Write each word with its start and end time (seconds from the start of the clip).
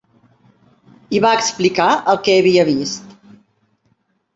I 1.17 1.21
va 1.27 1.35
explicar 1.41 1.87
el 2.17 2.21
que 2.25 2.41
havia 2.41 2.67
vist. 2.75 3.19